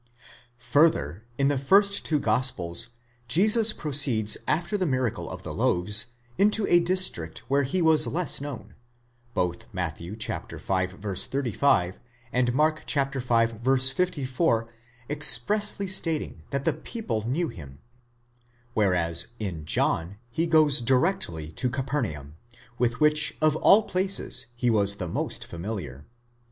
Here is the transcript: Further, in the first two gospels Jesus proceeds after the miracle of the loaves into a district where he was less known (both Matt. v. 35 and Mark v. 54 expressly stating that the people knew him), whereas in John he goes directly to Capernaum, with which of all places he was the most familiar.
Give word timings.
Further, 0.57 1.25
in 1.37 1.47
the 1.47 1.59
first 1.59 2.03
two 2.05 2.17
gospels 2.17 2.87
Jesus 3.27 3.71
proceeds 3.71 4.35
after 4.47 4.75
the 4.75 4.87
miracle 4.87 5.29
of 5.29 5.43
the 5.43 5.53
loaves 5.53 6.07
into 6.39 6.65
a 6.65 6.79
district 6.79 7.43
where 7.47 7.61
he 7.61 7.83
was 7.83 8.07
less 8.07 8.41
known 8.41 8.73
(both 9.35 9.71
Matt. 9.71 9.99
v. 9.99 10.15
35 10.15 11.99
and 12.33 12.51
Mark 12.55 12.89
v. 12.91 13.03
54 13.19 14.69
expressly 15.07 15.87
stating 15.87 16.41
that 16.49 16.65
the 16.65 16.73
people 16.73 17.27
knew 17.29 17.49
him), 17.49 17.77
whereas 18.73 19.27
in 19.37 19.65
John 19.65 20.17
he 20.31 20.47
goes 20.47 20.81
directly 20.81 21.51
to 21.51 21.69
Capernaum, 21.69 22.33
with 22.79 22.99
which 22.99 23.37
of 23.39 23.55
all 23.57 23.83
places 23.83 24.47
he 24.55 24.71
was 24.71 24.95
the 24.95 25.07
most 25.07 25.45
familiar. 25.45 26.07